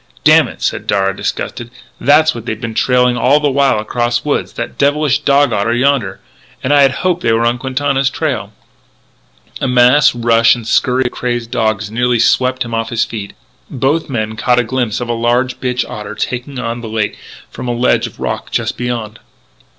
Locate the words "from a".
17.51-17.71